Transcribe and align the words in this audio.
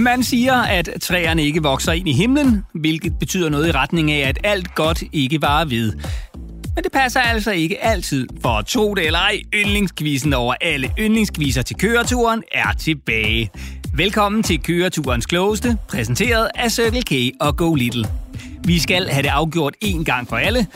Man 0.00 0.22
siger, 0.22 0.54
at 0.54 0.88
træerne 1.00 1.42
ikke 1.42 1.62
vokser 1.62 1.92
ind 1.92 2.08
i 2.08 2.12
himlen, 2.12 2.64
hvilket 2.74 3.18
betyder 3.18 3.48
noget 3.48 3.68
i 3.68 3.70
retning 3.70 4.10
af, 4.10 4.28
at 4.28 4.38
alt 4.44 4.74
godt 4.74 5.02
ikke 5.12 5.42
varer 5.42 5.64
ved. 5.64 5.92
Men 6.74 6.84
det 6.84 6.92
passer 6.92 7.20
altså 7.20 7.50
ikke 7.50 7.84
altid, 7.84 8.26
for 8.42 8.60
to 8.60 8.94
det 8.94 9.06
eller 9.06 9.18
ej, 9.18 9.40
yndlingskvisen 9.54 10.32
over 10.32 10.54
alle 10.60 10.90
yndlingskviser 10.98 11.62
til 11.62 11.76
køreturen 11.76 12.42
er 12.52 12.72
tilbage. 12.78 13.50
Velkommen 13.94 14.42
til 14.42 14.62
Køreturens 14.62 15.26
Klogeste, 15.26 15.76
præsenteret 15.88 16.48
af 16.54 16.70
Circle 16.70 17.02
K 17.02 17.36
og 17.40 17.56
Go 17.56 17.74
Little. 17.74 18.06
Vi 18.64 18.78
skal 18.78 19.08
have 19.08 19.22
det 19.22 19.28
afgjort 19.28 19.74
en 19.80 20.04
gang 20.04 20.28
for 20.28 20.36
alle, 20.36 20.66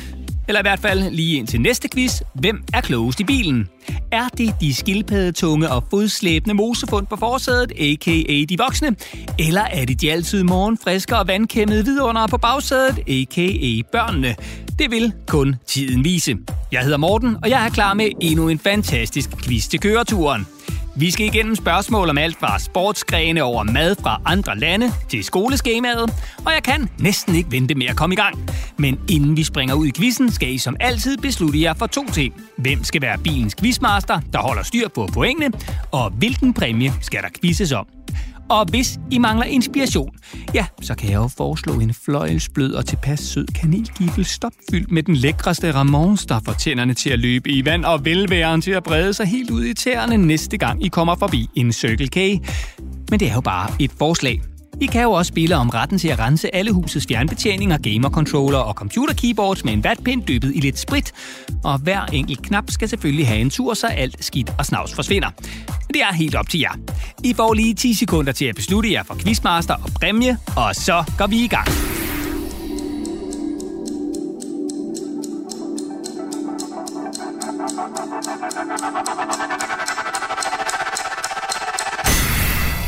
eller 0.48 0.60
i 0.60 0.62
hvert 0.64 0.80
fald 0.80 1.10
lige 1.10 1.36
ind 1.36 1.46
til 1.46 1.60
næste 1.60 1.88
quiz. 1.94 2.20
Hvem 2.34 2.64
er 2.74 2.80
klogest 2.80 3.20
i 3.20 3.24
bilen? 3.24 3.68
Er 4.14 4.28
det 4.38 4.54
de 4.60 4.74
skildpaddetunge 4.74 5.70
og 5.70 5.84
fodslæbende 5.90 6.54
mosefund 6.54 7.06
på 7.06 7.16
forsædet, 7.16 7.72
a.k.a. 7.78 8.44
de 8.48 8.58
voksne? 8.58 8.96
Eller 9.38 9.60
er 9.60 9.84
det 9.84 10.00
de 10.00 10.12
altid 10.12 10.42
morgenfriske 10.42 11.16
og 11.16 11.28
vandkæmmede 11.28 11.84
vidunder 11.84 12.26
på 12.26 12.38
bagsædet, 12.38 12.98
a.k.a. 12.98 13.82
børnene? 13.92 14.36
Det 14.78 14.90
vil 14.90 15.12
kun 15.26 15.56
tiden 15.66 16.04
vise. 16.04 16.36
Jeg 16.72 16.80
hedder 16.80 16.96
Morten, 16.96 17.36
og 17.42 17.50
jeg 17.50 17.66
er 17.66 17.70
klar 17.70 17.94
med 17.94 18.08
endnu 18.20 18.48
en 18.48 18.58
fantastisk 18.58 19.30
quiz 19.44 19.68
til 19.68 19.80
køreturen. 19.80 20.46
Vi 20.96 21.10
skal 21.10 21.26
igennem 21.26 21.54
spørgsmål 21.54 22.10
om 22.10 22.18
alt 22.18 22.36
fra 22.36 22.58
sportsgrene 22.58 23.42
over 23.42 23.62
mad 23.62 23.96
fra 24.02 24.20
andre 24.24 24.58
lande 24.58 24.92
til 25.08 25.24
skoleskemaet, 25.24 26.10
og 26.46 26.52
jeg 26.52 26.62
kan 26.62 26.88
næsten 26.98 27.34
ikke 27.34 27.52
vente 27.52 27.74
med 27.74 27.86
at 27.86 27.96
komme 27.96 28.12
i 28.12 28.16
gang. 28.16 28.50
Men 28.76 29.00
inden 29.10 29.36
vi 29.36 29.44
springer 29.44 29.74
ud 29.74 29.86
i 29.86 29.92
quizzen, 29.96 30.32
skal 30.32 30.48
I 30.48 30.58
som 30.58 30.76
altid 30.80 31.16
beslutte 31.16 31.62
jer 31.62 31.74
for 31.74 31.86
to 31.86 32.10
ting. 32.12 32.34
Hvem 32.56 32.84
skal 32.84 33.02
være 33.02 33.18
bilens 33.18 33.54
quizmaster, 33.54 34.20
der 34.32 34.38
holder 34.38 34.62
styr 34.62 34.88
på 34.88 35.08
pointene, 35.14 35.52
og 35.92 36.10
hvilken 36.10 36.54
præmie 36.54 36.92
skal 37.00 37.22
der 37.22 37.28
quizzes 37.40 37.72
om? 37.72 38.03
Og 38.48 38.66
hvis 38.70 38.98
I 39.10 39.18
mangler 39.18 39.46
inspiration, 39.46 40.14
ja, 40.54 40.66
så 40.82 40.94
kan 40.94 41.10
jeg 41.10 41.16
jo 41.16 41.28
foreslå 41.28 41.72
en 41.72 41.94
fløjelsblød 41.94 42.72
og 42.72 42.86
tilpas 42.86 43.20
sød 43.20 43.46
kanelgifel 43.46 44.24
stopfyldt 44.24 44.90
med 44.90 45.02
den 45.02 45.16
lækreste 45.16 45.72
Ramons, 45.72 46.26
der 46.26 46.40
får 46.44 46.52
tænderne 46.52 46.94
til 46.94 47.10
at 47.10 47.18
løbe 47.18 47.50
i 47.50 47.64
vand 47.64 47.84
og 47.84 48.04
velværen 48.04 48.60
til 48.60 48.70
at 48.70 48.82
brede 48.82 49.14
sig 49.14 49.26
helt 49.26 49.50
ud 49.50 49.64
i 49.64 49.74
tæerne 49.74 50.16
næste 50.16 50.58
gang 50.58 50.84
I 50.84 50.88
kommer 50.88 51.14
forbi 51.16 51.48
en 51.54 51.72
Circle 51.72 52.08
K. 52.08 52.16
Men 53.10 53.20
det 53.20 53.28
er 53.28 53.34
jo 53.34 53.40
bare 53.40 53.70
et 53.80 53.90
forslag. 53.98 54.53
I 54.80 54.86
kan 54.86 55.02
jo 55.02 55.12
også 55.12 55.28
spille 55.28 55.56
om 55.56 55.68
retten 55.68 55.98
til 55.98 56.08
at 56.08 56.18
rense 56.18 56.54
alle 56.54 56.72
husets 56.72 57.06
fjernbetjeninger, 57.06 57.78
gamer 57.78 58.08
og 58.64 58.74
computer-keyboards 58.74 59.64
med 59.64 59.72
en 59.72 59.84
vatpind 59.84 60.22
dyppet 60.22 60.52
i 60.54 60.60
lidt 60.60 60.78
sprit. 60.78 61.12
Og 61.64 61.78
hver 61.78 62.06
enkelt 62.06 62.42
knap 62.42 62.64
skal 62.70 62.88
selvfølgelig 62.88 63.28
have 63.28 63.40
en 63.40 63.50
tur, 63.50 63.74
så 63.74 63.86
alt 63.86 64.24
skidt 64.24 64.52
og 64.58 64.66
snavs 64.66 64.94
forsvinder. 64.94 65.28
Det 65.88 66.02
er 66.02 66.12
helt 66.12 66.34
op 66.34 66.48
til 66.48 66.60
jer. 66.60 66.72
I 67.24 67.34
får 67.34 67.54
lige 67.54 67.74
10 67.74 67.94
sekunder 67.94 68.32
til 68.32 68.44
at 68.44 68.54
beslutte 68.54 68.92
jer 68.92 69.02
for 69.02 69.14
quizmaster 69.14 69.74
og 69.74 69.90
præmie, 70.00 70.38
og 70.56 70.74
så 70.74 71.04
går 71.18 71.26
vi 71.26 71.44
i 71.44 71.48
gang. 71.48 71.68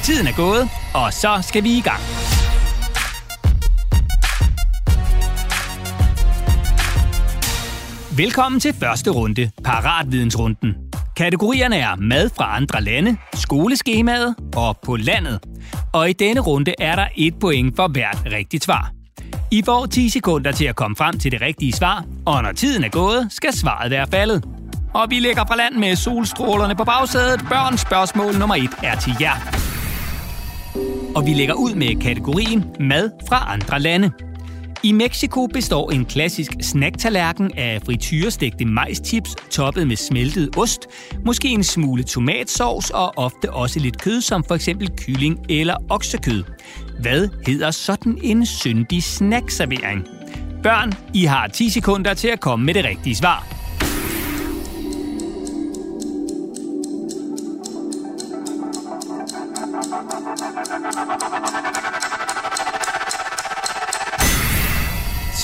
Tiden 0.04 0.26
er 0.26 0.36
gået, 0.36 0.68
og 0.96 1.12
så 1.12 1.38
skal 1.42 1.64
vi 1.64 1.76
i 1.76 1.80
gang. 1.80 2.00
Velkommen 8.16 8.60
til 8.60 8.74
første 8.74 9.10
runde, 9.10 9.50
Paratvidensrunden. 9.64 10.74
Kategorierne 11.16 11.76
er 11.76 11.96
mad 11.96 12.30
fra 12.36 12.56
andre 12.56 12.80
lande, 12.80 13.16
skoleskemaet 13.34 14.34
og 14.56 14.78
på 14.84 14.96
landet. 14.96 15.40
Og 15.92 16.10
i 16.10 16.12
denne 16.12 16.40
runde 16.40 16.74
er 16.78 16.96
der 16.96 17.06
et 17.16 17.38
point 17.38 17.76
for 17.76 17.88
hvert 17.88 18.22
rigtigt 18.32 18.64
svar. 18.64 18.90
I 19.50 19.62
får 19.64 19.86
10 19.86 20.08
sekunder 20.08 20.52
til 20.52 20.64
at 20.64 20.76
komme 20.76 20.96
frem 20.96 21.18
til 21.18 21.32
det 21.32 21.40
rigtige 21.40 21.72
svar, 21.72 22.04
og 22.26 22.42
når 22.42 22.52
tiden 22.52 22.84
er 22.84 22.88
gået, 22.88 23.26
skal 23.30 23.52
svaret 23.52 23.90
være 23.90 24.06
faldet. 24.10 24.44
Og 24.94 25.06
vi 25.10 25.18
lægger 25.18 25.44
fra 25.44 25.56
land 25.56 25.74
med 25.74 25.96
solstrålerne 25.96 26.74
på 26.74 26.84
bagsædet. 26.84 27.40
Børns 27.48 27.80
spørgsmål 27.80 28.38
nummer 28.38 28.54
1 28.54 28.70
er 28.82 28.96
til 28.96 29.12
jer 29.20 29.56
og 31.16 31.26
vi 31.26 31.34
lægger 31.34 31.54
ud 31.54 31.74
med 31.74 32.00
kategorien 32.00 32.64
mad 32.80 33.10
fra 33.28 33.52
andre 33.52 33.80
lande. 33.80 34.10
I 34.82 34.92
Mexico 34.92 35.46
består 35.46 35.90
en 35.90 36.04
klassisk 36.04 36.52
snacktallerken 36.62 37.50
af 37.56 37.82
frityrestegte 37.84 38.64
majschips 38.64 39.36
toppet 39.50 39.86
med 39.86 39.96
smeltet 39.96 40.56
ost, 40.56 40.86
måske 41.24 41.48
en 41.48 41.64
smule 41.64 42.02
tomatsovs 42.02 42.90
og 42.90 43.18
ofte 43.18 43.52
også 43.52 43.80
lidt 43.80 44.02
kød 44.02 44.20
som 44.20 44.44
for 44.44 44.54
eksempel 44.54 44.90
kylling 44.96 45.38
eller 45.48 45.76
oksekød. 45.88 46.44
Hvad 47.00 47.28
hedder 47.46 47.70
sådan 47.70 48.18
en 48.22 48.46
syndig 48.46 49.02
snackservering? 49.02 50.06
Børn, 50.62 50.92
I 51.14 51.24
har 51.24 51.46
10 51.46 51.70
sekunder 51.70 52.14
til 52.14 52.28
at 52.28 52.40
komme 52.40 52.66
med 52.66 52.74
det 52.74 52.84
rigtige 52.84 53.16
svar. 53.16 53.55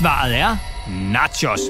Svaret 0.02 0.38
er 0.38 0.56
nachos. 1.12 1.60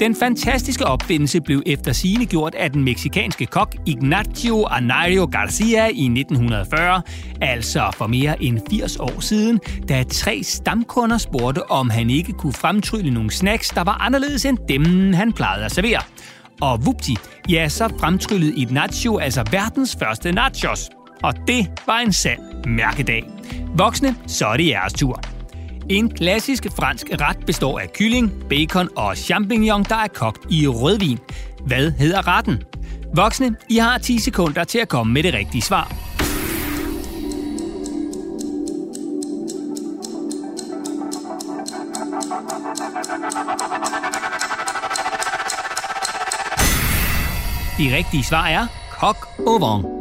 Den 0.00 0.16
fantastiske 0.16 0.86
opfindelse 0.86 1.40
blev 1.40 1.62
efter 1.66 1.92
sigende 1.92 2.26
gjort 2.26 2.54
af 2.54 2.72
den 2.72 2.84
meksikanske 2.84 3.46
kok 3.46 3.76
Ignacio 3.86 4.64
Anario 4.64 5.26
Garcia 5.26 5.86
i 5.86 6.04
1940, 6.04 7.02
altså 7.40 7.90
for 7.96 8.06
mere 8.06 8.42
end 8.42 8.60
80 8.70 8.96
år 8.96 9.20
siden, 9.20 9.60
da 9.88 10.02
tre 10.02 10.42
stamkunder 10.42 11.18
spurgte, 11.18 11.70
om 11.70 11.90
han 11.90 12.10
ikke 12.10 12.32
kunne 12.32 12.52
fremtrylle 12.52 13.10
nogle 13.10 13.30
snacks, 13.30 13.68
der 13.68 13.84
var 13.84 13.94
anderledes 14.00 14.44
end 14.44 14.58
dem, 14.68 15.12
han 15.12 15.32
plejede 15.32 15.64
at 15.64 15.72
servere. 15.72 16.00
Og 16.60 16.86
vupti, 16.86 17.16
ja, 17.48 17.68
så 17.68 17.88
fremtryllede 18.00 18.56
Ignacio 18.56 19.18
altså 19.18 19.44
verdens 19.50 19.96
første 20.02 20.32
nachos. 20.32 20.90
Og 21.22 21.34
det 21.46 21.66
var 21.86 21.98
en 21.98 22.12
sand 22.12 22.40
mærkedag. 22.66 23.24
Voksne, 23.74 24.16
så 24.26 24.46
er 24.46 24.56
det 24.56 24.66
jeres 24.66 24.92
tur. 24.92 25.35
En 25.88 26.10
klassisk 26.10 26.66
fransk 26.76 27.06
ret 27.20 27.46
består 27.46 27.78
af 27.78 27.92
kylling, 27.92 28.32
bacon 28.48 28.88
og 28.96 29.16
champignon, 29.16 29.82
der 29.82 29.94
er 29.94 30.08
kogt 30.08 30.52
i 30.52 30.66
rødvin. 30.66 31.18
Hvad 31.66 31.90
hedder 31.90 32.28
retten? 32.28 32.62
Voksne, 33.14 33.56
I 33.70 33.76
har 33.76 33.98
10 33.98 34.18
sekunder 34.18 34.64
til 34.64 34.78
at 34.78 34.88
komme 34.88 35.12
med 35.12 35.22
det 35.22 35.34
rigtige 35.34 35.62
svar. 35.62 35.92
De 47.78 47.96
rigtige 47.96 48.24
svar 48.24 48.46
er 48.46 48.66
coq 48.90 49.16
au 49.46 49.58
vent. 49.58 49.95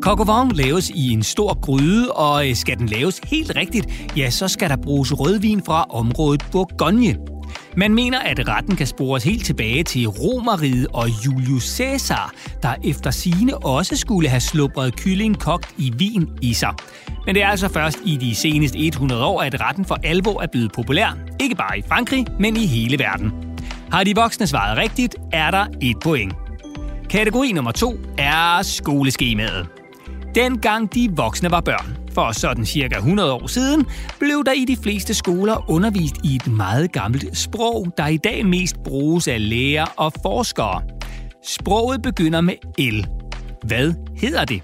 Coq 0.00 0.20
au 0.20 0.24
vin 0.24 0.56
laves 0.56 0.90
i 0.90 1.10
en 1.10 1.22
stor 1.22 1.60
gryde, 1.60 2.12
og 2.12 2.48
øh, 2.48 2.56
skal 2.56 2.78
den 2.78 2.86
laves 2.86 3.20
helt 3.24 3.52
rigtigt, 3.56 4.10
ja, 4.16 4.30
så 4.30 4.48
skal 4.48 4.70
der 4.70 4.76
bruges 4.76 5.12
rødvin 5.20 5.62
fra 5.66 5.86
området 5.90 6.46
Bourgogne. 6.52 7.16
Man 7.76 7.94
mener, 7.94 8.18
at 8.18 8.48
retten 8.48 8.76
kan 8.76 8.86
spores 8.86 9.24
helt 9.24 9.44
tilbage 9.44 9.84
til 9.84 10.08
Romeriet 10.08 10.86
og 10.92 11.08
Julius 11.26 11.76
Caesar, 11.76 12.32
der 12.62 12.74
efter 12.84 13.10
sine 13.10 13.56
også 13.56 13.96
skulle 13.96 14.28
have 14.28 14.40
slubret 14.40 14.96
kylling 14.96 15.40
kogt 15.40 15.74
i 15.78 15.92
vin 15.96 16.28
i 16.42 16.54
sig. 16.54 16.74
Men 17.26 17.34
det 17.34 17.42
er 17.42 17.48
altså 17.48 17.68
først 17.68 17.98
i 18.04 18.16
de 18.16 18.34
seneste 18.34 18.78
100 18.86 19.24
år, 19.24 19.42
at 19.42 19.60
retten 19.60 19.84
for 19.84 19.98
alvor 20.04 20.42
er 20.42 20.46
blevet 20.52 20.72
populær. 20.72 21.18
Ikke 21.40 21.54
bare 21.54 21.78
i 21.78 21.82
Frankrig, 21.88 22.26
men 22.38 22.56
i 22.56 22.66
hele 22.66 22.98
verden. 22.98 23.32
Har 23.92 24.04
de 24.04 24.14
voksne 24.14 24.46
svaret 24.46 24.78
rigtigt, 24.78 25.16
er 25.32 25.50
der 25.50 25.66
et 25.82 25.96
point. 26.02 26.34
Kategori 27.10 27.52
nummer 27.52 27.72
to 27.72 27.94
er 28.18 28.62
skoleskemaet. 28.62 29.79
Dengang 30.34 30.94
de 30.94 31.10
voksne 31.16 31.50
var 31.50 31.60
børn, 31.60 31.96
for 32.14 32.32
sådan 32.32 32.66
cirka 32.66 32.96
100 32.96 33.32
år 33.32 33.46
siden, 33.46 33.86
blev 34.18 34.44
der 34.46 34.52
i 34.52 34.64
de 34.64 34.76
fleste 34.82 35.14
skoler 35.14 35.70
undervist 35.70 36.14
i 36.24 36.34
et 36.34 36.46
meget 36.46 36.92
gammelt 36.92 37.38
sprog, 37.38 37.86
der 37.96 38.06
i 38.06 38.16
dag 38.16 38.46
mest 38.46 38.76
bruges 38.84 39.28
af 39.28 39.48
læger 39.48 39.86
og 39.96 40.12
forskere. 40.22 40.82
Sproget 41.46 42.02
begynder 42.02 42.40
med 42.40 42.54
L. 42.78 43.06
Hvad 43.66 43.94
hedder 44.16 44.44
det? 44.44 44.62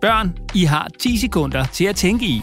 Børn, 0.00 0.38
I 0.54 0.64
har 0.64 0.88
10 1.00 1.18
sekunder 1.18 1.64
til 1.64 1.84
at 1.84 1.96
tænke 1.96 2.26
i. 2.26 2.42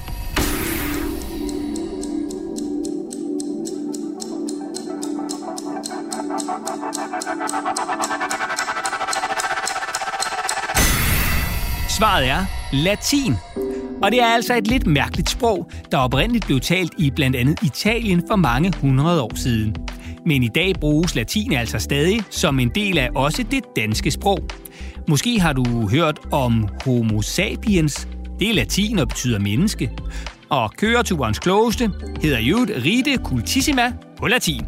Svaret 11.89 12.27
er 12.27 12.62
latin. 12.73 13.35
Og 14.01 14.11
det 14.11 14.21
er 14.21 14.25
altså 14.25 14.55
et 14.55 14.67
lidt 14.67 14.87
mærkeligt 14.87 15.29
sprog, 15.29 15.71
der 15.91 15.97
oprindeligt 15.97 16.45
blev 16.45 16.59
talt 16.59 16.93
i 16.97 17.11
blandt 17.11 17.35
andet 17.35 17.63
Italien 17.63 18.23
for 18.27 18.35
mange 18.35 18.73
hundrede 18.81 19.21
år 19.21 19.35
siden. 19.35 19.75
Men 20.25 20.43
i 20.43 20.47
dag 20.47 20.73
bruges 20.79 21.15
latin 21.15 21.53
altså 21.53 21.79
stadig 21.79 22.21
som 22.29 22.59
en 22.59 22.69
del 22.69 22.97
af 22.97 23.09
også 23.15 23.43
det 23.51 23.63
danske 23.75 24.11
sprog. 24.11 24.39
Måske 25.07 25.39
har 25.39 25.53
du 25.53 25.87
hørt 25.87 26.19
om 26.31 26.67
homo 26.85 27.21
sapiens. 27.21 28.07
Det 28.39 28.49
er 28.49 28.53
latin 28.53 28.99
og 28.99 29.07
betyder 29.07 29.39
menneske. 29.39 29.91
og 30.49 30.71
køreturens 30.77 31.39
klogeste 31.39 31.91
hedder 32.21 32.39
jo 32.39 32.57
Rite 32.85 33.17
Cultissima 33.23 33.93
på 34.17 34.27
latin. 34.27 34.65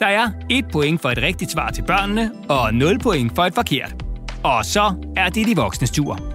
Der 0.00 0.06
er 0.06 0.30
et 0.50 0.64
point 0.72 1.02
for 1.02 1.08
et 1.10 1.18
rigtigt 1.18 1.50
svar 1.50 1.70
til 1.70 1.82
børnene, 1.82 2.30
og 2.48 2.74
0 2.74 2.98
point 2.98 3.34
for 3.34 3.42
et 3.42 3.54
forkert. 3.54 4.04
Og 4.42 4.64
så 4.64 4.94
er 5.16 5.28
det 5.28 5.46
de 5.46 5.56
voksnes 5.56 5.90
tur. 5.90 6.31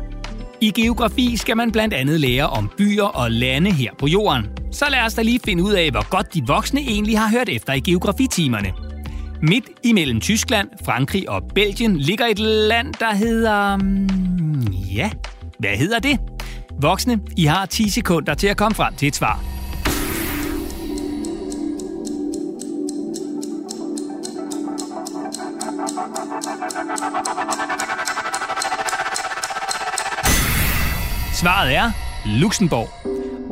I 0.62 0.71
geografi 0.71 1.38
skal 1.38 1.57
man 1.57 1.71
blandt 1.71 1.94
andet 1.94 2.19
lære 2.19 2.50
om 2.50 2.71
byer 2.77 3.04
og 3.04 3.31
lande 3.31 3.71
her 3.71 3.92
på 4.00 4.07
jorden. 4.07 4.45
Så 4.71 4.86
lad 4.89 5.00
os 5.00 5.13
da 5.13 5.21
lige 5.21 5.39
finde 5.45 5.63
ud 5.63 5.74
af, 5.74 5.92
hvor 5.92 6.09
godt 6.09 6.33
de 6.33 6.44
voksne 6.48 6.81
egentlig 6.81 7.19
har 7.19 7.30
hørt 7.30 7.50
efter 7.50 7.74
i 7.74 7.80
geografitimerne. 7.80 8.74
Midt 9.42 9.65
imellem 9.83 10.21
Tyskland, 10.21 10.69
Frankrig 10.86 11.30
og 11.30 11.44
Belgien 11.56 11.98
ligger 11.98 12.25
et 12.25 12.39
land, 12.39 12.94
der 12.94 13.13
hedder... 13.13 13.77
Mm, 13.77 14.62
ja, 14.71 15.09
hvad 15.59 15.77
hedder 15.77 16.00
det? 16.00 16.19
Voksne, 16.81 17.19
I 17.38 17.45
har 17.45 17.65
10 17.65 17.89
sekunder 17.89 18.33
til 18.33 18.48
at 18.48 18.57
komme 18.57 18.75
frem 18.75 18.95
til 18.95 19.07
et 19.07 19.15
svar. 19.15 19.56
Svaret 31.42 31.75
er 31.75 31.92
Luxembourg. 32.25 32.89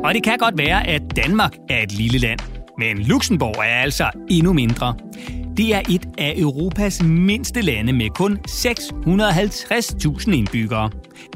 Og 0.04 0.14
det 0.14 0.24
kan 0.24 0.38
godt 0.38 0.58
være, 0.58 0.88
at 0.88 1.02
Danmark 1.16 1.54
er 1.70 1.84
et 1.84 1.92
lille 1.92 2.18
land, 2.18 2.40
men 2.78 2.98
Luxembourg 2.98 3.56
er 3.58 3.82
altså 3.82 4.10
endnu 4.30 4.54
mindre. 4.54 4.96
Det 5.58 5.76
er 5.76 5.82
et 5.90 6.08
af 6.18 6.34
Europas 6.38 7.04
mindste 7.04 7.62
lande 7.62 7.94
med 7.94 8.10
kun 8.10 8.40
650.000 8.50 10.32
indbyggere. 10.32 10.92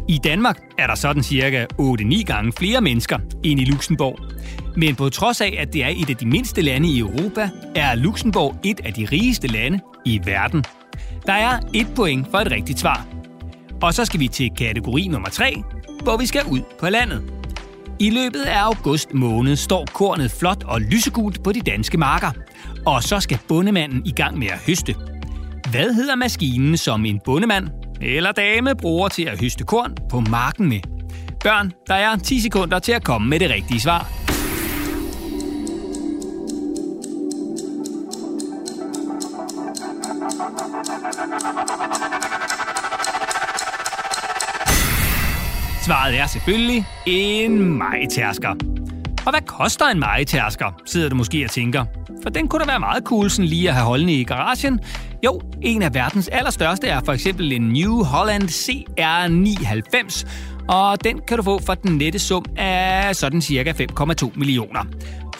I 0.07 0.19
Danmark 0.23 0.59
er 0.77 0.87
der 0.87 0.95
sådan 0.95 1.23
cirka 1.23 1.65
8-9 1.81 2.23
gange 2.23 2.53
flere 2.57 2.81
mennesker 2.81 3.17
end 3.43 3.59
i 3.59 3.65
Luxembourg. 3.65 4.19
Men 4.75 4.95
på 4.95 5.09
trods 5.09 5.41
af, 5.41 5.55
at 5.59 5.73
det 5.73 5.83
er 5.83 5.89
et 5.89 6.09
af 6.09 6.15
de 6.15 6.27
mindste 6.27 6.61
lande 6.61 6.89
i 6.89 6.99
Europa, 6.99 7.49
er 7.75 7.95
Luxembourg 7.95 8.55
et 8.63 8.79
af 8.85 8.93
de 8.93 9.07
rigeste 9.11 9.47
lande 9.47 9.79
i 10.05 10.21
verden. 10.25 10.63
Der 11.25 11.33
er 11.33 11.59
et 11.73 11.87
point 11.95 12.27
for 12.31 12.37
et 12.37 12.51
rigtigt 12.51 12.79
svar. 12.79 13.07
Og 13.81 13.93
så 13.93 14.05
skal 14.05 14.19
vi 14.19 14.27
til 14.27 14.49
kategori 14.57 15.07
nummer 15.07 15.29
3, 15.29 15.63
hvor 16.03 16.17
vi 16.17 16.25
skal 16.25 16.41
ud 16.51 16.61
på 16.79 16.89
landet. 16.89 17.23
I 17.99 18.09
løbet 18.09 18.41
af 18.41 18.59
august 18.59 19.13
måned 19.13 19.55
står 19.55 19.85
kornet 19.93 20.31
flot 20.31 20.63
og 20.63 20.81
lysegult 20.81 21.43
på 21.43 21.51
de 21.51 21.61
danske 21.61 21.97
marker. 21.97 22.31
Og 22.85 23.03
så 23.03 23.19
skal 23.19 23.39
bondemanden 23.47 24.05
i 24.05 24.11
gang 24.11 24.37
med 24.37 24.47
at 24.47 24.59
høste. 24.67 24.95
Hvad 25.71 25.93
hedder 25.93 26.15
maskinen, 26.15 26.77
som 26.77 27.05
en 27.05 27.19
bondemand 27.25 27.67
eller 28.01 28.31
dame 28.31 28.75
bruger 28.75 29.09
til 29.09 29.23
at 29.23 29.39
høste 29.41 29.63
korn 29.63 29.97
på 30.09 30.19
marken 30.19 30.69
med? 30.69 30.79
Børn, 31.43 31.71
der 31.87 31.95
er 31.95 32.17
10 32.17 32.39
sekunder 32.39 32.79
til 32.79 32.91
at 32.91 33.03
komme 33.03 33.29
med 33.29 33.39
det 33.39 33.49
rigtige 33.49 33.79
svar. 33.79 34.18
Selvfølgelig 46.29 46.85
en 47.05 47.77
majtærsker. 47.77 48.49
Og 49.25 49.31
hvad 49.31 49.41
koster 49.47 49.85
en 49.85 49.99
majtærsker, 49.99 50.81
sidder 50.85 51.09
du 51.09 51.15
måske 51.15 51.45
og 51.45 51.51
tænker. 51.51 51.85
For 52.23 52.29
den 52.29 52.47
kunne 52.47 52.59
da 52.59 52.65
være 52.65 52.79
meget 52.79 53.03
cool 53.03 53.29
sådan 53.29 53.45
lige 53.45 53.69
at 53.69 53.75
have 53.75 53.85
holdende 53.85 54.13
i 54.13 54.23
garagen. 54.23 54.79
Jo, 55.25 55.41
en 55.61 55.81
af 55.81 55.93
verdens 55.93 56.27
allerstørste 56.27 56.87
er 56.87 57.01
for 57.05 57.13
eksempel 57.13 57.51
en 57.51 57.61
New 57.61 58.03
Holland 58.03 58.43
CR990, 58.43 60.27
og 60.67 61.03
den 61.03 61.19
kan 61.27 61.37
du 61.37 61.43
få 61.43 61.61
for 61.65 61.73
den 61.73 61.97
nette 61.97 62.19
sum 62.19 62.45
af 62.57 63.15
sådan 63.15 63.41
cirka 63.41 63.71
5,2 63.71 64.31
millioner. 64.35 64.85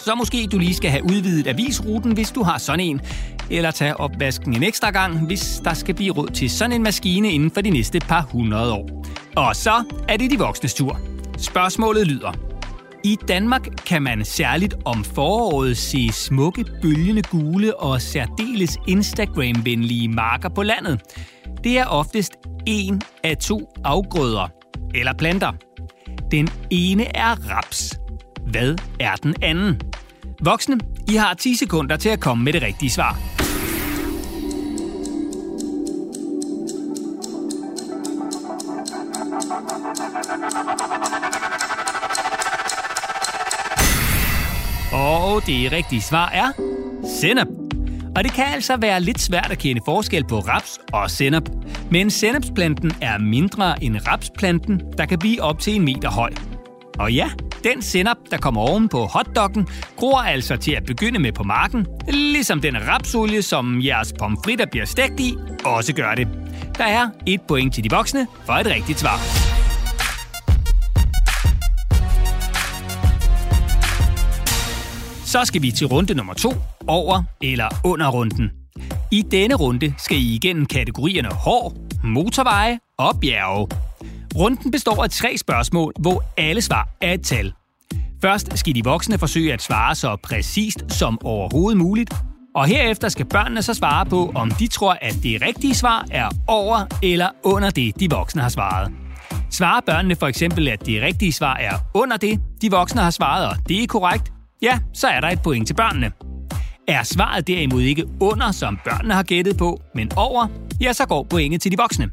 Så 0.09 0.15
måske 0.15 0.47
du 0.51 0.57
lige 0.57 0.73
skal 0.73 0.89
have 0.89 1.03
udvidet 1.03 1.47
avisruten, 1.47 2.11
hvis 2.11 2.31
du 2.31 2.44
har 2.44 2.57
sådan 2.57 2.79
en. 2.79 3.01
Eller 3.50 3.71
tage 3.71 4.00
opvasken 4.00 4.56
en 4.56 4.63
ekstra 4.63 4.91
gang, 4.91 5.25
hvis 5.25 5.61
der 5.63 5.73
skal 5.73 5.95
blive 5.95 6.13
råd 6.13 6.27
til 6.27 6.50
sådan 6.50 6.75
en 6.75 6.83
maskine 6.83 7.31
inden 7.31 7.51
for 7.51 7.61
de 7.61 7.69
næste 7.69 8.00
par 8.00 8.21
hundrede 8.21 8.73
år. 8.73 9.06
Og 9.35 9.56
så 9.56 9.83
er 10.07 10.17
det 10.17 10.31
de 10.31 10.38
voksnes 10.38 10.73
tur. 10.73 11.00
Spørgsmålet 11.38 12.07
lyder. 12.07 12.31
I 13.03 13.17
Danmark 13.27 13.67
kan 13.85 14.03
man 14.03 14.25
særligt 14.25 14.75
om 14.85 15.03
foråret 15.03 15.77
se 15.77 16.09
smukke, 16.11 16.65
bølgende 16.81 17.21
gule 17.21 17.79
og 17.79 18.01
særdeles 18.01 18.77
Instagram-venlige 18.88 20.07
marker 20.07 20.50
på 20.50 20.63
landet. 20.63 21.01
Det 21.63 21.77
er 21.77 21.85
oftest 21.85 22.31
en 22.65 23.01
af 23.23 23.38
to 23.38 23.73
afgrøder 23.83 24.47
eller 24.95 25.13
planter. 25.13 25.51
Den 26.31 26.50
ene 26.69 27.17
er 27.17 27.35
raps. 27.51 28.00
Hvad 28.47 28.75
er 29.00 29.15
den 29.15 29.35
anden? 29.41 29.81
Voksne, 30.41 30.80
I 31.12 31.15
har 31.15 31.33
10 31.33 31.56
sekunder 31.56 31.97
til 31.97 32.09
at 32.09 32.19
komme 32.19 32.44
med 32.44 32.53
det 32.53 32.62
rigtige 32.62 32.89
svar. 32.89 33.19
Og 44.94 45.45
det 45.47 45.71
rigtige 45.71 46.01
svar 46.01 46.30
er 46.30 46.51
sennep. 47.21 47.47
Og 48.15 48.24
det 48.24 48.33
kan 48.33 48.45
altså 48.45 48.77
være 48.77 49.01
lidt 49.01 49.21
svært 49.21 49.51
at 49.51 49.57
kende 49.57 49.81
forskel 49.85 50.24
på 50.27 50.39
raps 50.39 50.80
og 50.94 51.12
sennep. 51.12 51.50
Men 51.92 52.09
sennepsplanten 52.09 52.92
er 53.01 53.18
mindre 53.18 53.83
end 53.83 53.97
rapsplanten, 54.07 54.81
der 54.97 55.06
kan 55.06 55.19
blive 55.19 55.42
op 55.42 55.59
til 55.59 55.75
en 55.75 55.85
meter 55.85 56.09
høj. 56.09 56.31
Og 57.00 57.13
ja, 57.13 57.30
den 57.63 57.81
senap, 57.81 58.17
der 58.31 58.38
kommer 58.38 58.61
oven 58.61 58.89
på 58.89 59.06
hotdoggen, 59.06 59.67
gror 59.97 60.17
altså 60.17 60.57
til 60.57 60.71
at 60.71 60.83
begynde 60.85 61.19
med 61.19 61.31
på 61.31 61.44
marken, 61.44 61.88
ligesom 62.07 62.61
den 62.61 62.88
rapsolie, 62.88 63.41
som 63.41 63.81
jeres 63.81 64.13
pomfritter 64.19 64.65
bliver 64.65 64.85
stegt 64.85 65.19
i, 65.19 65.38
også 65.65 65.94
gør 65.94 66.15
det. 66.15 66.27
Der 66.77 66.85
er 66.85 67.09
et 67.25 67.41
point 67.41 67.73
til 67.73 67.83
de 67.83 67.89
voksne 67.89 68.27
for 68.45 68.53
et 68.53 68.67
rigtigt 68.67 69.00
svar. 69.00 69.19
Så 75.25 75.45
skal 75.45 75.61
vi 75.61 75.71
til 75.71 75.88
runde 75.88 76.13
nummer 76.13 76.33
to, 76.33 76.53
over 76.88 77.23
eller 77.41 77.81
under 77.83 78.07
runden. 78.09 78.51
I 79.11 79.21
denne 79.21 79.56
runde 79.56 79.94
skal 79.97 80.17
I 80.17 80.35
igennem 80.35 80.65
kategorierne 80.65 81.29
hår, 81.29 81.73
motorveje 82.03 82.80
og 82.97 83.19
bjerge. 83.21 83.88
Runden 84.36 84.71
består 84.71 85.04
af 85.04 85.09
tre 85.09 85.38
spørgsmål, 85.38 85.94
hvor 86.00 86.24
alle 86.38 86.62
svar 86.62 86.90
er 87.02 87.14
et 87.14 87.21
tal. 87.21 87.54
Først 88.21 88.57
skal 88.57 88.76
de 88.76 88.83
voksne 88.83 89.18
forsøge 89.18 89.54
at 89.54 89.62
svare 89.62 89.95
så 89.95 90.16
præcist 90.24 90.83
som 90.90 91.19
overhovedet 91.24 91.78
muligt, 91.78 92.14
og 92.56 92.66
herefter 92.66 93.09
skal 93.09 93.26
børnene 93.26 93.62
så 93.62 93.74
svare 93.74 94.06
på, 94.06 94.31
om 94.36 94.52
de 94.52 94.68
tror, 94.68 94.98
at 95.02 95.16
det 95.24 95.42
rigtige 95.42 95.76
svar 95.76 96.06
er 96.12 96.30
over 96.48 96.86
eller 97.04 97.30
under 97.44 97.69
det, 97.69 98.00
de 98.00 98.09
voksne 98.09 98.42
har 98.42 98.50
svaret. 98.50 98.92
Svarer 99.52 99.81
børnene 99.81 100.16
for 100.16 100.28
eksempel, 100.28 100.68
at 100.68 100.86
det 100.86 101.02
rigtige 101.02 101.33
svar 101.33 101.56
er 101.56 101.74
under 101.94 102.18
det, 102.18 102.40
de 102.62 102.71
voksne 102.71 103.02
har 103.02 103.12
svaret, 103.12 103.48
og 103.48 103.56
det 103.69 103.83
er 103.83 103.88
korrekt, 103.88 104.31
ja, 104.62 104.80
så 104.94 105.07
er 105.07 105.19
der 105.21 105.28
et 105.28 105.42
point 105.42 105.68
til 105.68 105.74
børnene. 105.74 106.12
Er 106.88 107.04
svaret 107.04 107.48
derimod 107.48 107.81
ikke 107.81 108.06
under, 108.19 108.52
som 108.52 108.80
børnene 108.86 109.14
har 109.14 109.24
gættet 109.24 109.57
på, 109.57 109.81
men 109.95 110.12
over, 110.16 110.48
ja, 110.81 110.94
så 110.94 111.06
går 111.06 111.24
pointet 111.24 111.62
til 111.62 111.71
de 111.71 111.78
voksne. 111.78 112.09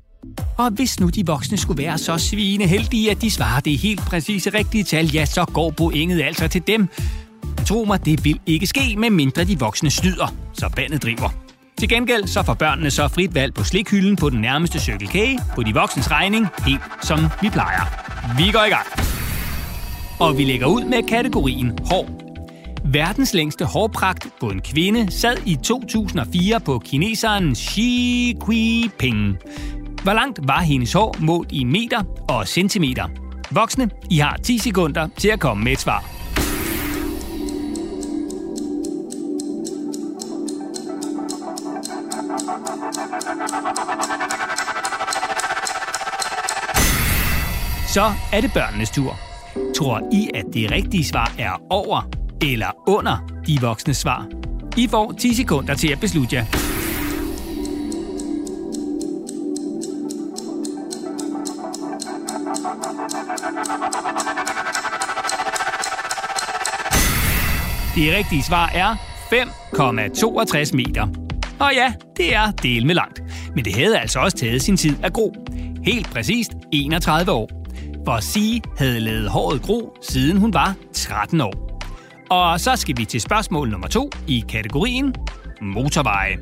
Og 0.58 0.70
hvis 0.70 1.00
nu 1.00 1.08
de 1.08 1.26
voksne 1.26 1.56
skulle 1.56 1.82
være 1.82 1.98
så 1.98 2.18
svine 2.18 2.66
heldige, 2.66 3.10
at 3.10 3.22
de 3.22 3.30
svarer 3.30 3.60
det 3.60 3.78
helt 3.78 4.00
præcise 4.00 4.50
rigtige 4.50 4.84
tal, 4.84 5.06
ja, 5.06 5.24
så 5.24 5.44
går 5.44 5.70
pointet 5.70 6.22
altså 6.22 6.48
til 6.48 6.62
dem. 6.66 6.88
Tro 7.66 7.84
mig, 7.84 8.04
det 8.04 8.24
vil 8.24 8.40
ikke 8.46 8.66
ske, 8.66 8.96
med 8.98 9.10
mindre 9.10 9.44
de 9.44 9.58
voksne 9.58 9.90
snyder, 9.90 10.34
så 10.52 10.70
bandet 10.76 11.02
driver. 11.02 11.28
Til 11.78 11.88
gengæld 11.88 12.26
så 12.26 12.42
får 12.42 12.54
børnene 12.54 12.90
så 12.90 13.08
frit 13.08 13.34
valg 13.34 13.54
på 13.54 13.64
slikhylden 13.64 14.16
på 14.16 14.30
den 14.30 14.40
nærmeste 14.40 14.80
Circle 14.80 15.06
K 15.08 15.40
på 15.54 15.62
de 15.62 15.74
voksnes 15.74 16.10
regning, 16.10 16.46
helt 16.66 16.80
som 17.02 17.18
vi 17.42 17.50
plejer. 17.50 17.80
Vi 18.36 18.52
går 18.52 18.64
i 18.64 18.68
gang. 18.68 18.86
Og 20.20 20.38
vi 20.38 20.44
lægger 20.44 20.66
ud 20.66 20.84
med 20.84 21.08
kategorien 21.08 21.78
hår. 21.90 22.22
Verdens 22.84 23.34
længste 23.34 23.64
hårpragt 23.64 24.28
på 24.40 24.50
en 24.50 24.60
kvinde 24.60 25.12
sad 25.12 25.36
i 25.46 25.56
2004 25.64 26.60
på 26.60 26.78
kineseren 26.78 27.54
Xi 27.54 28.36
Jinping. 28.48 29.36
Hvor 30.06 30.14
langt 30.14 30.38
var 30.42 30.60
hendes 30.60 30.92
hår 30.92 31.16
målt 31.20 31.52
i 31.52 31.64
meter 31.64 32.04
og 32.28 32.48
centimeter? 32.48 33.04
Voksne, 33.50 33.90
I 34.10 34.18
har 34.18 34.36
10 34.36 34.58
sekunder 34.58 35.08
til 35.16 35.28
at 35.28 35.40
komme 35.40 35.64
med 35.64 35.72
et 35.72 35.80
svar. 35.80 36.04
Så 47.88 48.12
er 48.32 48.40
det 48.40 48.50
børnenes 48.54 48.90
tur. 48.90 49.16
Tror 49.76 50.08
I, 50.12 50.30
at 50.34 50.44
det 50.54 50.70
rigtige 50.70 51.04
svar 51.04 51.32
er 51.38 51.62
over 51.70 52.10
eller 52.42 52.88
under 52.88 53.42
de 53.46 53.58
voksne 53.60 53.94
svar? 53.94 54.26
I 54.76 54.88
får 54.88 55.12
10 55.12 55.34
sekunder 55.34 55.74
til 55.74 55.88
at 55.88 56.00
beslutte 56.00 56.36
jer. 56.36 56.65
Det 67.96 68.16
rigtige 68.16 68.42
svar 68.42 68.70
er 68.74 68.94
5,62 68.94 70.76
meter. 70.76 71.06
Og 71.58 71.70
ja, 71.74 71.92
det 72.16 72.34
er 72.34 72.50
del 72.50 72.86
med 72.86 72.94
langt. 72.94 73.22
Men 73.54 73.64
det 73.64 73.74
havde 73.74 73.98
altså 73.98 74.18
også 74.18 74.36
taget 74.36 74.62
sin 74.62 74.76
tid 74.76 74.96
at 75.04 75.12
gro. 75.12 75.34
Helt 75.84 76.10
præcist 76.10 76.50
31 76.72 77.32
år. 77.32 77.50
For 78.04 78.20
sige 78.20 78.62
havde 78.78 79.00
lavet 79.00 79.30
håret 79.30 79.62
gro, 79.62 79.96
siden 80.02 80.36
hun 80.36 80.54
var 80.54 80.74
13 80.92 81.40
år. 81.40 81.80
Og 82.30 82.60
så 82.60 82.76
skal 82.76 82.94
vi 82.98 83.04
til 83.04 83.20
spørgsmål 83.20 83.70
nummer 83.70 83.88
to 83.88 84.10
i 84.26 84.44
kategorien 84.48 85.14
motorveje. 85.62 86.36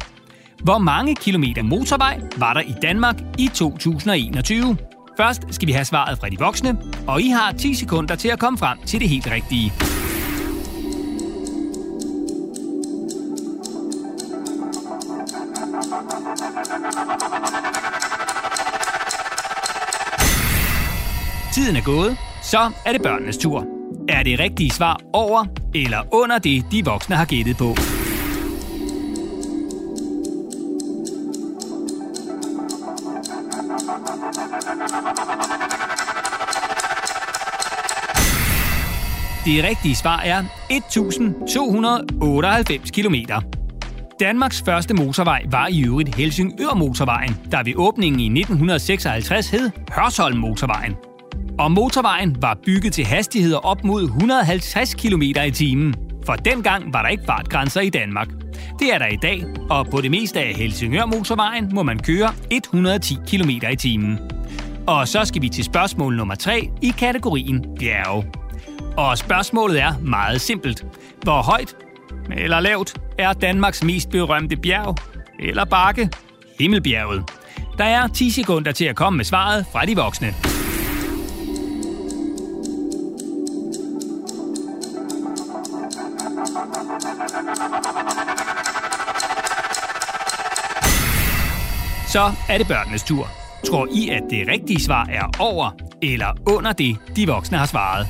Hvor 0.63 0.79
mange 0.79 1.15
kilometer 1.15 1.63
motorvej 1.63 2.21
var 2.37 2.55
der 2.55 2.61
i 2.61 2.75
Danmark 2.83 3.17
i 3.39 3.51
2021? 3.55 4.77
Først 5.17 5.43
skal 5.51 5.69
vi 5.69 5.73
have 5.73 5.85
svaret 5.85 6.19
fra 6.19 6.29
de 6.29 6.39
voksne, 6.39 6.79
og 7.07 7.23
I 7.23 7.29
har 7.29 7.53
10 7.53 7.75
sekunder 7.75 8.15
til 8.15 8.29
at 8.29 8.39
komme 8.39 8.59
frem 8.59 8.79
til 8.87 9.01
det 9.01 9.09
helt 9.09 9.31
rigtige. 9.31 9.73
Gået, 21.85 22.17
så 22.43 22.71
er 22.87 22.93
det 22.93 23.03
børnenes 23.03 23.39
tur. 23.39 23.67
Er 24.09 24.23
det 24.23 24.41
rigtige 24.41 24.71
svar 24.71 25.01
over 25.13 25.45
eller 25.75 25.99
under 26.13 26.39
det, 26.39 26.65
de 26.73 26.85
voksne 26.85 27.17
har 27.17 27.25
gættet 27.25 27.57
på? 27.57 27.75
Det 39.45 39.65
rigtige 39.65 39.97
svar 39.97 40.21
er 40.21 40.45
1298 40.71 42.91
km. 42.91 43.15
Danmarks 44.21 44.63
første 44.63 44.95
motorvej 44.95 45.43
var 45.51 45.67
i 45.67 45.85
øvrigt 45.85 46.15
Helsingør 46.15 46.75
Motorvejen, 46.75 47.37
der 47.51 47.63
ved 47.63 47.73
åbningen 47.77 48.21
i 48.21 48.41
1956 48.41 49.51
hed 49.51 49.71
Hørsholm 49.93 50.39
Motorvejen. 50.39 51.14
Og 51.59 51.73
motorvejen 51.73 52.37
var 52.43 52.59
bygget 52.67 52.93
til 52.93 53.05
hastigheder 53.05 53.59
op 53.59 53.85
mod 53.85 54.05
150 54.05 54.95
km 54.95 55.23
i 55.23 55.51
timen. 55.51 55.95
For 56.27 56.33
dengang 56.33 56.93
var 56.93 57.03
der 57.03 57.09
ikke 57.09 57.23
fartgrænser 57.27 57.81
i 57.81 57.89
Danmark. 57.89 58.29
Det 58.79 58.95
er 58.95 58.99
der 58.99 59.07
i 59.07 59.17
dag, 59.17 59.45
og 59.71 59.87
på 59.87 60.01
det 60.01 60.11
meste 60.11 60.41
af 60.41 60.55
Helsingør 60.55 61.07
Motorvejen 61.07 61.71
må 61.75 61.83
man 61.83 61.99
køre 61.99 62.35
110 62.51 63.17
km 63.27 63.51
i 63.51 63.77
timen. 63.77 64.19
Og 64.87 65.09
så 65.09 65.25
skal 65.25 65.43
vi 65.43 65.49
til 65.49 65.65
spørgsmål 65.65 66.17
nummer 66.17 66.35
3 66.35 66.71
i 66.83 66.95
kategorien 66.99 67.67
bjerge. 67.79 68.25
Og 68.97 69.19
spørgsmålet 69.19 69.81
er 69.81 69.93
meget 70.03 70.41
simpelt. 70.41 70.87
Hvor 71.23 71.43
højt 71.43 71.77
eller 72.37 72.61
lavt 72.61 72.95
er 73.19 73.33
Danmarks 73.33 73.83
mest 73.83 74.11
berømte 74.11 74.57
bjerg 74.57 74.97
eller 75.41 75.65
bakke? 75.65 76.09
Himmelbjerget. 76.61 77.25
Der 77.79 77.85
er 77.85 78.09
10 78.09 78.31
sekunder 78.31 78.73
til 78.73 78.85
at 78.85 78.97
komme 78.97 79.17
med 79.17 79.25
svaret 79.25 79.67
fra 79.73 79.87
de 79.87 79.97
voksne. 79.97 80.54
Så 92.15 92.33
er 92.49 92.59
det 92.59 92.67
børnenes 92.67 93.03
tur. 93.03 93.29
Tror 93.67 93.89
I, 93.93 94.09
at 94.09 94.23
det 94.31 94.49
rigtige 94.49 94.85
svar 94.85 95.07
er 95.07 95.41
over 95.41 95.71
eller 96.03 96.27
under 96.47 96.73
det, 96.73 96.97
de 97.17 97.27
voksne 97.27 97.59
har 97.59 97.67
svaret? 97.67 98.07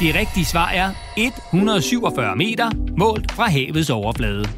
Det 0.00 0.14
rigtige 0.14 0.44
svar 0.44 0.68
er 0.68 0.90
147 1.16 2.36
meter, 2.36 2.70
målt 2.98 3.32
fra 3.32 3.48
havets 3.48 3.90
overflade. 3.90 4.48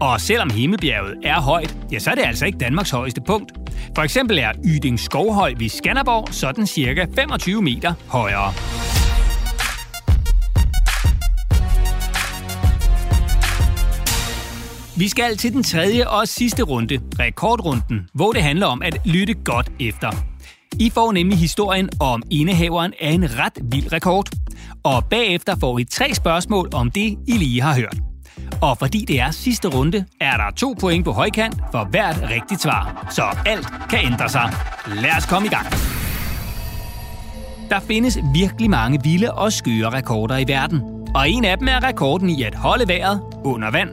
Og 0.00 0.20
selvom 0.20 0.50
Himmelbjerget 0.50 1.14
er 1.24 1.40
højt, 1.40 1.76
ja, 1.92 1.98
så 1.98 2.10
er 2.10 2.14
det 2.14 2.24
altså 2.26 2.46
ikke 2.46 2.58
Danmarks 2.58 2.90
højeste 2.90 3.20
punkt. 3.20 3.57
For 3.98 4.02
eksempel 4.02 4.38
er 4.38 4.52
Yding 4.64 5.00
Skovhøj 5.00 5.54
ved 5.58 5.68
Skanderborg 5.68 6.34
sådan 6.34 6.66
cirka 6.66 7.06
25 7.14 7.62
meter 7.62 7.94
højere. 8.06 8.52
Vi 14.96 15.08
skal 15.08 15.36
til 15.36 15.52
den 15.52 15.62
tredje 15.62 16.08
og 16.08 16.28
sidste 16.28 16.62
runde, 16.62 17.00
rekordrunden, 17.18 18.08
hvor 18.14 18.32
det 18.32 18.42
handler 18.42 18.66
om 18.66 18.82
at 18.82 19.00
lytte 19.04 19.34
godt 19.34 19.72
efter. 19.80 20.10
I 20.80 20.90
får 20.90 21.12
nemlig 21.12 21.38
historien 21.38 21.88
om 22.00 22.22
indehaveren 22.30 22.92
af 23.00 23.10
en 23.10 23.38
ret 23.38 23.58
vild 23.62 23.92
rekord. 23.92 24.28
Og 24.84 25.04
bagefter 25.10 25.56
får 25.60 25.78
I 25.78 25.84
tre 25.84 26.14
spørgsmål 26.14 26.68
om 26.72 26.90
det, 26.90 27.18
I 27.26 27.32
lige 27.32 27.62
har 27.62 27.74
hørt. 27.74 28.07
Og 28.62 28.78
fordi 28.78 29.04
det 29.08 29.20
er 29.20 29.30
sidste 29.30 29.68
runde, 29.68 30.04
er 30.20 30.36
der 30.36 30.50
to 30.56 30.74
point 30.80 31.04
på 31.04 31.12
højkant 31.12 31.54
for 31.72 31.84
hvert 31.90 32.22
rigtigt 32.30 32.62
svar. 32.62 33.08
Så 33.10 33.22
alt 33.46 33.66
kan 33.90 33.98
ændre 34.12 34.28
sig. 34.28 34.52
Lad 34.86 35.16
os 35.16 35.26
komme 35.26 35.46
i 35.46 35.50
gang. 35.50 35.66
Der 37.70 37.80
findes 37.80 38.18
virkelig 38.34 38.70
mange 38.70 39.00
vilde 39.04 39.34
og 39.34 39.52
skøre 39.52 39.90
rekorder 39.90 40.36
i 40.36 40.48
verden. 40.48 40.80
Og 41.14 41.30
en 41.30 41.44
af 41.44 41.58
dem 41.58 41.68
er 41.68 41.84
rekorden 41.84 42.30
i 42.30 42.42
at 42.42 42.54
holde 42.54 42.88
vejret 42.88 43.20
under 43.44 43.70
vand. 43.70 43.90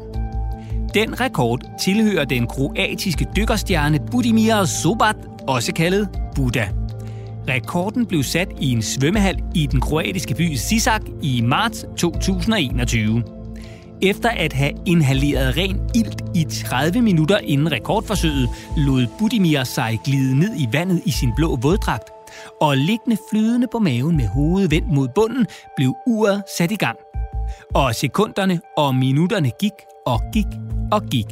Den 0.94 1.22
rekord 1.22 1.60
tilhører 1.82 2.26
den 2.26 2.48
kroatiske 2.48 3.28
dykkerstjerne 3.36 4.00
Budimir 4.12 4.66
Sobat, 4.66 5.16
også 5.48 5.74
kaldet 5.74 6.10
Buddha. 6.36 6.68
Rekorden 7.50 8.06
blev 8.06 8.24
sat 8.24 8.48
i 8.62 8.72
en 8.72 8.82
svømmehal 8.82 9.44
i 9.56 9.66
den 9.66 9.82
kroatiske 9.82 10.36
by 10.36 10.54
Sisak 10.54 11.02
i 11.22 11.42
marts 11.42 11.86
2021. 11.98 13.35
Efter 14.02 14.30
at 14.30 14.54
have 14.54 14.72
inhaleret 14.86 15.58
ren 15.58 15.80
ilt 15.96 16.22
i 16.36 16.44
30 16.44 17.02
minutter 17.02 17.38
inden 17.38 17.72
rekordforsøget, 17.72 18.50
lod 18.78 19.08
Budimir 19.20 19.64
sig 19.64 20.00
glide 20.06 20.40
ned 20.40 20.52
i 20.58 20.68
vandet 20.74 21.02
i 21.06 21.12
sin 21.12 21.32
blå 21.36 21.56
våddragt. 21.56 22.10
Og 22.62 22.78
liggende 22.78 23.18
flydende 23.32 23.68
på 23.72 23.80
maven 23.80 24.18
med 24.18 24.28
hovedet 24.28 24.72
vendt 24.72 24.92
mod 24.94 25.08
bunden, 25.16 25.46
blev 25.76 25.94
uret 26.08 26.44
sat 26.58 26.72
i 26.72 26.76
gang. 26.76 26.98
Og 27.76 27.96
sekunderne 27.96 28.62
og 28.78 28.96
minutterne 28.96 29.52
gik 29.60 29.72
og 30.06 30.22
gik 30.34 30.48
og 30.92 31.04
gik. 31.12 31.26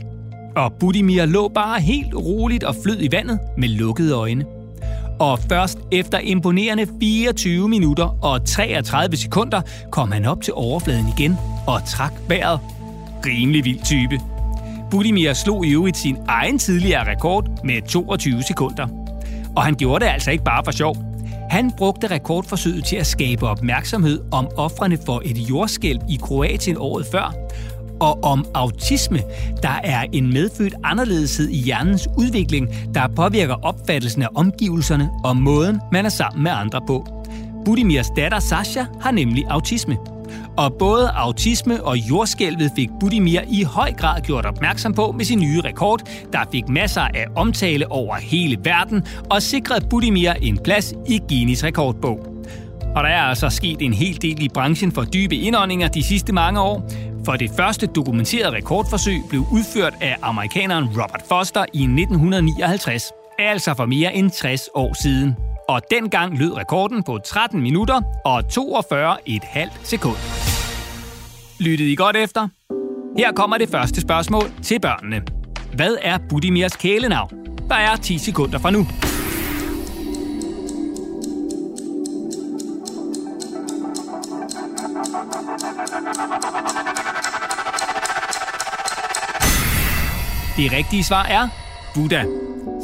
Og 0.56 0.74
Budimir 0.80 1.26
lå 1.26 1.48
bare 1.48 1.82
helt 1.82 2.16
roligt 2.16 2.64
og 2.64 2.76
flød 2.84 2.98
i 3.02 3.12
vandet 3.12 3.40
med 3.58 3.70
lukkede 3.70 4.14
øjne. 4.14 4.46
Og 5.20 5.40
først 5.40 5.78
efter 5.92 6.20
imponerende 6.20 6.88
24 7.00 7.70
minutter 7.70 8.18
og 8.24 8.46
33 8.46 9.18
sekunder 9.18 9.62
kom 9.92 10.12
han 10.12 10.26
op 10.26 10.42
til 10.42 10.54
overfladen 10.54 11.06
igen 11.18 11.38
og 11.68 11.82
trak 11.88 12.14
vejret. 12.28 12.60
Rimelig 13.26 13.66
vild 13.66 13.84
type. 13.84 14.20
Budimir 14.92 15.34
slog 15.34 15.66
i 15.66 15.74
øvrigt 15.74 15.98
sin 15.98 16.18
egen 16.28 16.60
tidligere 16.60 17.12
rekord 17.12 17.50
med 17.64 17.82
22 17.82 18.44
sekunder. 18.44 18.88
Og 19.56 19.64
han 19.64 19.76
gjorde 19.76 20.06
det 20.06 20.12
altså 20.12 20.32
ikke 20.32 20.44
bare 20.44 20.64
for 20.66 20.72
sjov. 20.72 20.98
Han 21.50 21.72
brugte 21.78 22.08
rekordforsøget 22.08 22.86
til 22.86 22.96
at 22.96 23.08
skabe 23.08 23.48
opmærksomhed 23.48 24.20
om 24.32 24.48
offrene 24.58 24.98
for 25.06 25.22
et 25.26 25.38
jordskælv 25.38 26.00
i 26.10 26.20
Kroatien 26.22 26.78
året 26.78 27.06
før, 27.12 27.34
og 28.04 28.24
om 28.24 28.46
autisme, 28.54 29.20
der 29.62 29.80
er 29.84 30.06
en 30.12 30.34
medfødt 30.34 30.74
anderledeshed 30.84 31.50
i 31.50 31.58
hjernens 31.58 32.08
udvikling, 32.18 32.68
der 32.94 33.08
påvirker 33.16 33.54
opfattelsen 33.54 34.22
af 34.22 34.28
omgivelserne 34.36 35.10
og 35.24 35.38
måden, 35.38 35.80
man 35.92 36.06
er 36.06 36.10
sammen 36.10 36.44
med 36.44 36.52
andre 36.52 36.82
på. 36.88 37.08
Budimirs 37.66 38.08
datter 38.16 38.40
Sasha 38.40 38.84
har 39.02 39.12
nemlig 39.12 39.46
autisme. 39.50 39.98
Og 40.58 40.74
både 40.80 41.10
autisme 41.10 41.84
og 41.84 41.98
jordskælvet 41.98 42.72
fik 42.76 42.90
Budimir 43.00 43.40
i 43.52 43.64
høj 43.64 43.94
grad 43.94 44.22
gjort 44.22 44.46
opmærksom 44.46 44.94
på 44.94 45.12
med 45.12 45.26
sin 45.26 45.40
nye 45.40 45.62
rekord, 45.62 46.02
der 46.34 46.40
fik 46.52 46.70
masser 46.70 47.02
af 47.02 47.26
omtale 47.36 47.92
over 47.92 48.16
hele 48.16 48.58
verden 48.64 49.04
og 49.30 49.42
sikrede 49.42 49.88
Budimir 49.88 50.32
en 50.42 50.58
plads 50.64 50.94
i 51.10 51.20
Guinness 51.30 51.64
rekordbog. 51.64 52.20
Og 52.96 53.04
der 53.04 53.10
er 53.10 53.22
altså 53.22 53.50
sket 53.50 53.82
en 53.82 53.94
hel 53.94 54.22
del 54.22 54.44
i 54.44 54.50
branchen 54.50 54.92
for 54.92 55.04
dybe 55.04 55.36
indåndinger 55.36 55.88
de 55.88 56.04
sidste 56.04 56.34
mange 56.34 56.62
år. 56.62 56.90
For 57.26 57.34
det 57.34 57.52
første 57.58 57.88
dokumenterede 57.88 58.56
rekordforsøg 58.56 59.22
blev 59.30 59.42
udført 59.52 59.94
af 60.02 60.18
amerikaneren 60.22 60.86
Robert 60.88 61.24
Foster 61.30 61.66
i 61.74 61.84
1959, 61.84 63.12
altså 63.40 63.74
for 63.74 63.86
mere 63.86 64.16
end 64.16 64.32
60 64.32 64.70
år 64.74 65.04
siden. 65.04 65.36
Og 65.70 65.82
dengang 65.92 66.38
lød 66.38 66.58
rekorden 66.58 67.04
på 67.04 67.18
13 67.26 67.62
minutter 67.62 68.02
og 68.26 68.40
42,5 68.40 69.70
sekund. 69.84 70.18
Lyttede 71.60 71.92
I 71.92 71.96
godt 71.96 72.16
efter? 72.16 72.48
Her 73.18 73.32
kommer 73.32 73.58
det 73.58 73.70
første 73.70 74.02
spørgsmål 74.02 74.52
til 74.64 74.80
børnene. 74.80 75.22
Hvad 75.74 75.98
er 76.02 76.18
Budimirs 76.30 76.76
kælenavn? 76.76 77.30
Der 77.70 77.76
er 77.76 77.96
10 77.96 78.18
sekunder 78.18 78.60
fra 78.60 78.72
nu. 78.72 78.88
Det 90.58 90.72
rigtige 90.72 91.04
svar 91.04 91.24
er 91.24 91.48
Buddha. 91.94 92.24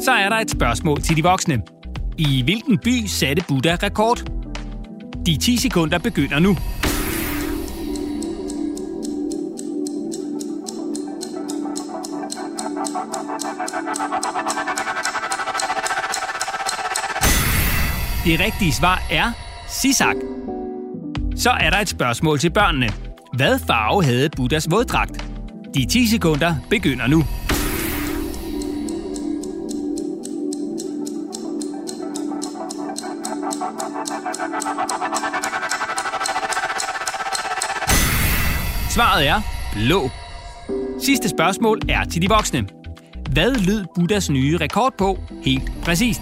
Så 0.04 0.12
er 0.12 0.28
der 0.28 0.36
et 0.36 0.50
spørgsmål 0.50 1.02
til 1.02 1.16
de 1.16 1.22
voksne. 1.22 1.62
I 2.18 2.42
hvilken 2.42 2.78
by 2.78 3.06
satte 3.06 3.44
Buddha 3.48 3.76
rekord? 3.82 4.22
De 5.26 5.36
10 5.36 5.56
sekunder 5.56 5.98
begynder 5.98 6.38
nu. 6.38 6.56
Det 18.24 18.40
rigtige 18.40 18.72
svar 18.72 19.02
er 19.10 19.32
Sisak. 19.68 20.16
Så 21.36 21.50
er 21.50 21.70
der 21.70 21.78
et 21.78 21.88
spørgsmål 21.88 22.38
til 22.38 22.50
børnene. 22.50 22.88
Hvad 23.32 23.58
farve 23.58 24.04
havde 24.04 24.30
Buddhas 24.36 24.70
våddragt? 24.70 25.24
De 25.74 25.86
10 25.86 26.06
sekunder 26.06 26.54
begynder 26.70 27.06
nu. 27.06 27.24
Svaret 38.90 39.26
er 39.26 39.40
blå. 39.72 40.10
Sidste 41.02 41.28
spørgsmål 41.28 41.80
er 41.88 42.04
til 42.04 42.22
de 42.22 42.28
voksne. 42.28 42.66
Hvad 43.32 43.54
lød 43.54 43.84
Buddhas 43.94 44.30
nye 44.30 44.56
rekord 44.56 44.94
på 44.98 45.18
helt 45.44 45.72
præcist? 45.82 46.20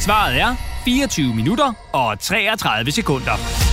Svaret 0.00 0.40
er 0.40 0.54
24 0.84 1.34
minutter 1.34 1.72
og 1.92 2.18
33 2.18 2.90
sekunder. 2.90 3.67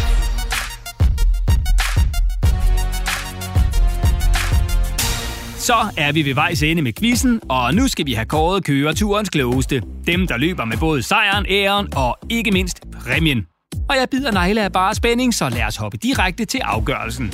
Så 5.65 5.75
er 5.97 6.11
vi 6.11 6.25
ved 6.25 6.33
vejs 6.33 6.63
ende 6.63 6.81
med 6.81 6.93
quizzen, 6.93 7.41
og 7.49 7.73
nu 7.73 7.87
skal 7.87 8.05
vi 8.05 8.13
have 8.13 8.25
kåret 8.25 8.63
køreturens 8.63 9.29
klogeste. 9.29 9.81
Dem, 10.07 10.27
der 10.27 10.37
løber 10.37 10.65
med 10.65 10.77
både 10.77 11.03
sejren, 11.03 11.45
æren 11.49 11.87
og 11.95 12.17
ikke 12.29 12.51
mindst 12.51 12.83
præmien. 13.03 13.45
Og 13.89 13.95
jeg 13.95 14.07
bider 14.11 14.31
negle 14.31 14.63
af 14.63 14.71
bare 14.71 14.95
spænding, 14.95 15.33
så 15.33 15.49
lad 15.49 15.63
os 15.63 15.75
hoppe 15.75 15.97
direkte 15.97 16.45
til 16.45 16.59
afgørelsen. 16.63 17.33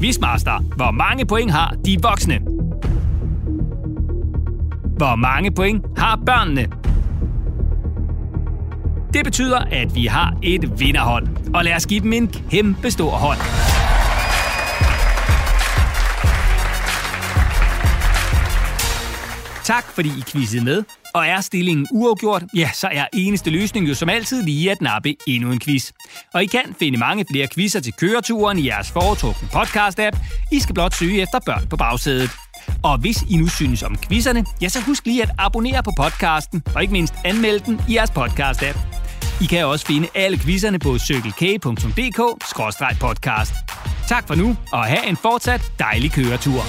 Quizmaster, 0.00 0.58
hvor 0.76 0.90
mange 0.90 1.26
point 1.26 1.50
har 1.50 1.74
de 1.84 1.96
voksne? 2.02 2.38
Hvor 4.96 5.16
mange 5.16 5.50
point 5.50 5.84
har 5.96 6.20
børnene? 6.26 6.66
Det 9.14 9.24
betyder, 9.24 9.58
at 9.58 9.94
vi 9.94 10.06
har 10.06 10.36
et 10.42 10.80
vinderhold. 10.80 11.26
Og 11.54 11.64
lad 11.64 11.74
os 11.74 11.86
give 11.86 12.00
dem 12.00 12.12
en 12.12 12.28
kæmpe 12.50 12.90
stor 12.90 13.10
hånd. 13.10 13.38
Tak 19.68 19.84
fordi 19.94 20.08
I 20.08 20.22
quizzede 20.32 20.64
med. 20.64 20.82
Og 21.14 21.26
er 21.26 21.40
stillingen 21.40 21.86
uafgjort, 21.90 22.44
ja, 22.54 22.70
så 22.74 22.88
er 22.92 23.06
eneste 23.12 23.50
løsning 23.50 23.88
jo 23.88 23.94
som 23.94 24.08
altid 24.08 24.42
lige 24.42 24.70
at 24.70 24.80
nappe 24.80 25.14
endnu 25.26 25.52
en 25.52 25.60
quiz. 25.60 25.90
Og 26.34 26.42
I 26.42 26.46
kan 26.46 26.74
finde 26.78 26.98
mange 26.98 27.24
flere 27.32 27.48
quizzer 27.54 27.80
til 27.80 27.92
køreturen 27.92 28.58
i 28.58 28.66
jeres 28.66 28.90
foretrukne 28.90 29.48
podcast-app. 29.48 30.18
I 30.52 30.60
skal 30.60 30.74
blot 30.74 30.94
søge 30.94 31.22
efter 31.22 31.38
børn 31.46 31.66
på 31.66 31.76
bagsædet. 31.76 32.30
Og 32.82 32.98
hvis 32.98 33.16
I 33.30 33.36
nu 33.36 33.48
synes 33.48 33.82
om 33.82 33.98
quizzerne, 33.98 34.44
ja, 34.62 34.68
så 34.68 34.80
husk 34.80 35.06
lige 35.06 35.22
at 35.22 35.30
abonnere 35.38 35.82
på 35.82 35.92
podcasten, 35.96 36.62
og 36.74 36.82
ikke 36.82 36.92
mindst 36.92 37.14
anmelde 37.24 37.64
den 37.66 37.80
i 37.88 37.94
jeres 37.94 38.10
podcast-app. 38.10 38.78
I 39.40 39.46
kan 39.46 39.66
også 39.66 39.86
finde 39.86 40.08
alle 40.14 40.38
quizzerne 40.38 40.78
på 40.78 40.98
cykelk.dk-podcast. 40.98 43.54
Tak 44.08 44.26
for 44.26 44.34
nu, 44.34 44.56
og 44.72 44.84
have 44.84 45.06
en 45.06 45.16
fortsat 45.16 45.72
dejlig 45.78 46.12
køretur. 46.12 46.62